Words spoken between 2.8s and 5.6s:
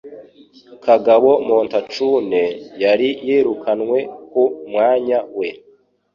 yari yirukanwe ku mwanya we